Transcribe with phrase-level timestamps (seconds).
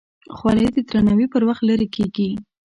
[0.35, 2.29] خولۍ د درناوي پر وخت لرې کېږي.